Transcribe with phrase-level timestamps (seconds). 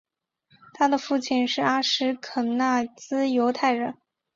[0.73, 3.95] 他的父亲是阿什肯纳兹犹太人。